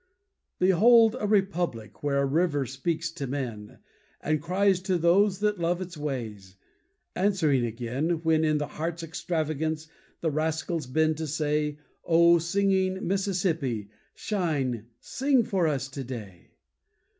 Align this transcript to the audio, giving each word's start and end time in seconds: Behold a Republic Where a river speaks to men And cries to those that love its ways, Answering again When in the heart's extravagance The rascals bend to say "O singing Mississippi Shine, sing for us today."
Behold 0.57 1.15
a 1.19 1.27
Republic 1.27 2.01
Where 2.01 2.23
a 2.23 2.25
river 2.25 2.65
speaks 2.65 3.11
to 3.11 3.27
men 3.27 3.77
And 4.19 4.41
cries 4.41 4.79
to 4.79 4.97
those 4.97 5.41
that 5.41 5.59
love 5.59 5.79
its 5.79 5.95
ways, 5.95 6.55
Answering 7.15 7.63
again 7.67 8.23
When 8.23 8.43
in 8.43 8.57
the 8.57 8.65
heart's 8.65 9.03
extravagance 9.03 9.87
The 10.21 10.31
rascals 10.31 10.87
bend 10.87 11.17
to 11.17 11.27
say 11.27 11.77
"O 12.03 12.39
singing 12.39 13.05
Mississippi 13.07 13.89
Shine, 14.15 14.87
sing 14.99 15.43
for 15.43 15.67
us 15.67 15.87
today." 15.87 16.49